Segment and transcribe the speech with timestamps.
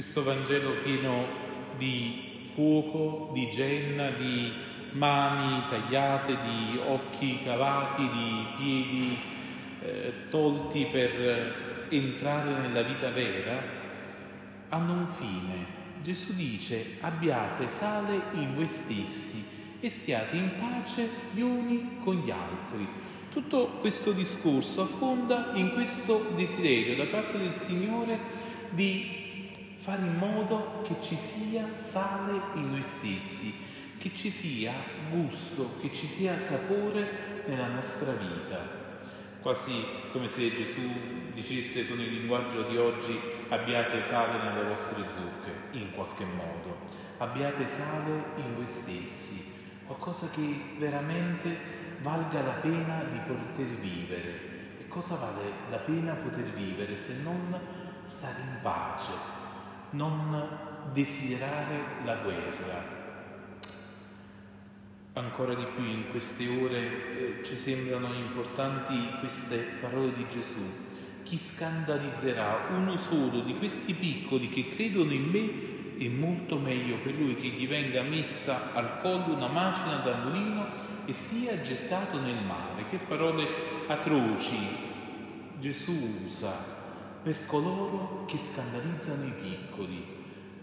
[0.00, 1.26] questo Vangelo pieno
[1.76, 4.50] di fuoco, di genna, di
[4.92, 9.18] mani tagliate, di occhi cavati, di piedi
[9.82, 13.62] eh, tolti per entrare nella vita vera,
[14.70, 15.66] hanno un fine.
[16.00, 19.44] Gesù dice abbiate sale in voi stessi
[19.80, 22.88] e siate in pace gli uni con gli altri.
[23.30, 29.18] Tutto questo discorso affonda in questo desiderio da parte del Signore di
[29.80, 33.54] fare in modo che ci sia sale in noi stessi,
[33.96, 34.74] che ci sia
[35.10, 38.78] gusto, che ci sia sapore nella nostra vita.
[39.40, 39.72] Quasi
[40.12, 40.82] come se Gesù
[41.32, 46.76] dicesse con il linguaggio di oggi abbiate sale nelle vostre zucche, in qualche modo.
[47.16, 49.50] Abbiate sale in voi stessi,
[49.86, 51.56] qualcosa che veramente
[52.02, 54.48] valga la pena di poter vivere.
[54.78, 57.58] E cosa vale la pena poter vivere se non
[58.02, 59.39] stare in pace,
[59.90, 60.48] non
[60.92, 62.98] desiderare la guerra.
[65.12, 70.88] Ancora di più in queste ore eh, ci sembrano importanti queste parole di Gesù.
[71.22, 77.14] Chi scandalizzerà uno solo di questi piccoli che credono in me è molto meglio per
[77.14, 80.66] lui che gli venga messa al collo una macina da mulino
[81.04, 82.86] e sia gettato nel mare.
[82.88, 83.46] Che parole
[83.86, 84.56] atroci
[85.58, 86.79] Gesù usa
[87.22, 90.02] per coloro che scandalizzano i piccoli,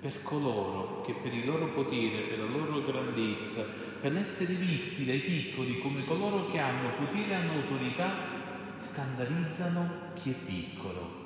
[0.00, 3.64] per coloro che per il loro potere, per la loro grandezza,
[4.00, 8.14] per l'essere visti dai piccoli come coloro che hanno potere e hanno autorità,
[8.76, 11.24] scandalizzano chi è piccolo.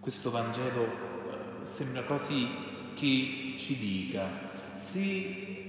[0.00, 2.46] Questo Vangelo eh, sembra quasi
[2.94, 5.67] che ci dica, se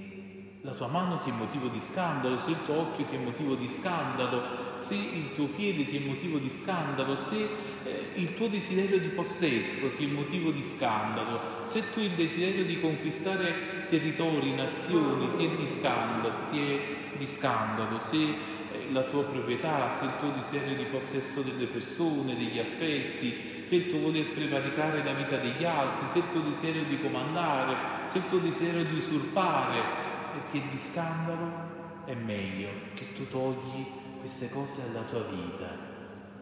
[0.62, 3.54] la tua mano ti è motivo di scandalo, se il tuo occhio ti è motivo
[3.54, 4.42] di scandalo,
[4.74, 7.48] se il tuo piede ti è motivo di scandalo, se
[7.84, 12.64] eh, il tuo desiderio di possesso ti è motivo di scandalo, se tu il desiderio
[12.64, 16.80] di conquistare territori, nazioni ti è di scandalo, è
[17.16, 22.36] di scandalo se eh, la tua proprietà, se il tuo desiderio di possesso delle persone,
[22.36, 26.82] degli affetti, se il tuo voler prevaricare la vita degli altri, se il tuo desiderio
[26.82, 32.68] di comandare, se il tuo desiderio di usurpare, e ti è di scandalo, è meglio
[32.94, 33.86] che tu togli
[34.18, 35.88] queste cose dalla tua vita.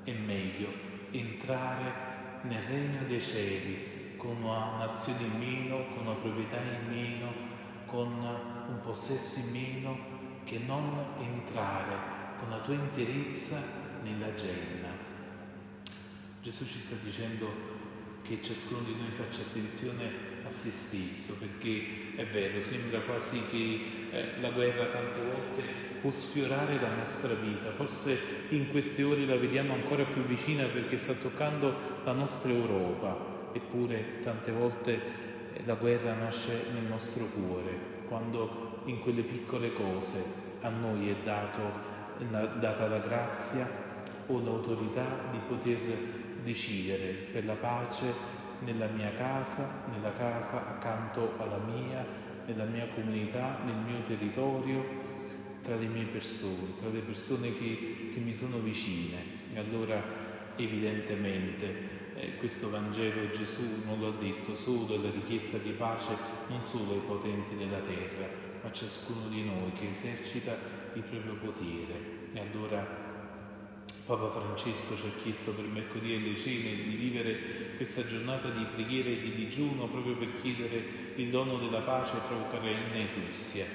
[0.05, 0.69] È meglio
[1.11, 2.07] entrare
[2.43, 7.33] nel regno dei cieli con una nazione in meno, con una proprietà in meno,
[7.87, 9.97] con un possesso in meno,
[10.45, 11.97] che non entrare
[12.39, 13.63] con la tua interezza
[14.03, 14.89] nella genna.
[16.41, 17.77] Gesù ci sta dicendo
[18.23, 23.81] che ciascuno di noi faccia attenzione a se stesso, perché è vero, sembra quasi che
[24.11, 25.63] eh, la guerra tante volte
[26.01, 28.19] può sfiorare la nostra vita, forse
[28.51, 33.17] in queste ore la vediamo ancora più vicina perché sta toccando la nostra Europa,
[33.53, 34.95] eppure tante volte
[35.53, 41.17] eh, la guerra nasce nel nostro cuore, quando in quelle piccole cose a noi è
[41.23, 41.61] dato,
[42.59, 43.69] data la grazia
[44.27, 45.79] o l'autorità di poter
[46.43, 52.05] decidere per la pace nella mia casa, nella casa accanto alla mia,
[52.47, 55.07] nella mia comunità, nel mio territorio,
[55.63, 59.17] tra le mie persone, tra le persone che, che mi sono vicine.
[59.53, 60.03] E allora
[60.57, 66.17] evidentemente eh, questo Vangelo Gesù non l'ha detto solo alla richiesta di pace
[66.49, 68.27] non solo ai potenti della terra,
[68.63, 70.57] ma a ciascuno di noi che esercita
[70.95, 72.17] il proprio potere.
[72.33, 73.09] E allora
[74.09, 78.65] Papa Francesco ci ha chiesto per mercoledì e le cene di vivere questa giornata di
[78.65, 83.67] preghiera e di digiuno proprio per chiedere il dono della pace tra Ucraina e Russia,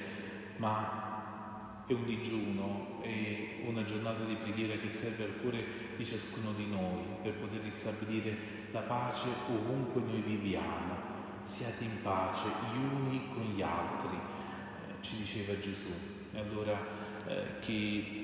[0.56, 5.64] ma è un digiuno, è una giornata di preghiera che serve al cuore
[5.96, 8.36] di ciascuno di noi per poter ristabilire
[8.72, 11.12] la pace ovunque noi viviamo.
[11.42, 15.92] Siate in pace gli uni con gli altri, eh, ci diceva Gesù.
[16.32, 16.76] E allora
[17.28, 18.23] eh, che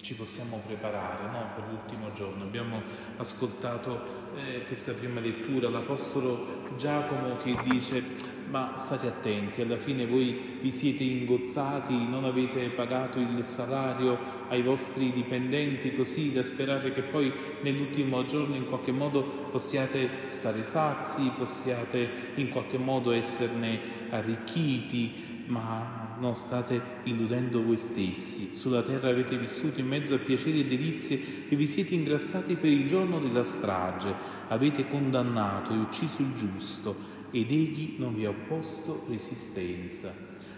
[0.00, 1.50] ci possiamo preparare no?
[1.54, 2.44] per l'ultimo giorno.
[2.44, 2.82] Abbiamo
[3.16, 10.58] ascoltato eh, questa prima lettura, l'Apostolo Giacomo che dice ma state attenti, alla fine voi
[10.60, 14.18] vi siete ingozzati, non avete pagato il salario
[14.48, 17.30] ai vostri dipendenti così da sperare che poi
[17.60, 23.78] nell'ultimo giorno in qualche modo possiate stare sazi, possiate in qualche modo esserne
[24.10, 28.54] arricchiti, ma non state illudendo voi stessi.
[28.54, 32.70] Sulla terra avete vissuto in mezzo a piaceri e delizie e vi siete ingrassati per
[32.70, 34.14] il giorno della strage.
[34.48, 40.14] Avete condannato e ucciso il giusto ed egli non vi ha opposto resistenza.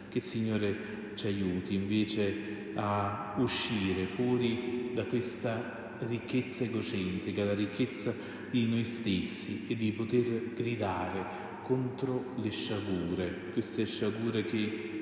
[0.09, 0.77] Che il Signore
[1.15, 8.15] ci aiuti invece a uscire fuori da questa ricchezza egocentrica, la ricchezza
[8.51, 15.00] di noi stessi e di poter gridare contro le sciagure, queste sciagure che,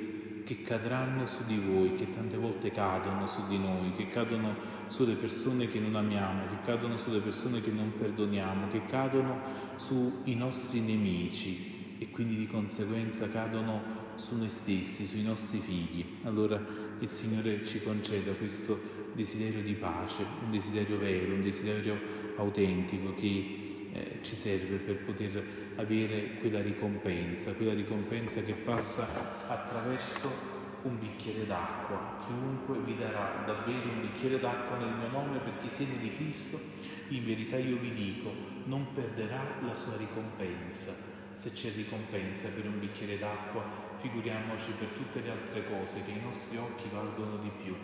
[0.48, 4.54] che cadranno su di voi, che tante volte cadono su di noi, che cadono
[4.86, 9.40] sulle persone che non amiamo, che cadono sulle persone che non perdoniamo, che cadono
[9.76, 13.82] sui nostri nemici e quindi di conseguenza cadono
[14.14, 16.02] su noi stessi, sui nostri figli.
[16.22, 16.58] Allora
[16.98, 18.80] il Signore ci conceda questo
[19.12, 22.00] desiderio di pace, un desiderio vero, un desiderio
[22.36, 25.42] autentico che eh, ci serve per poter
[25.76, 29.06] avere quella ricompensa, quella ricompensa che passa
[29.48, 32.24] attraverso un bicchiere d'acqua.
[32.26, 36.60] Chiunque vi darà da bere un bicchiere d'acqua nel mio nome perché siete di Cristo,
[37.08, 38.30] in verità io vi dico,
[38.64, 40.94] non perderà la sua ricompensa.
[41.32, 43.62] Se c'è ricompensa per un bicchiere d'acqua,
[43.98, 47.74] figuriamoci per tutte le altre cose che i nostri occhi valgono di più.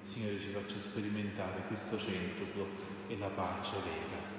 [0.00, 2.66] Signore ci faccia sperimentare questo centuplo
[3.08, 4.37] e la pace vera.